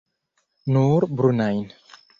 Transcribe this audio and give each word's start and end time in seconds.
Nur 0.77 1.07
brunajn. 1.21 1.65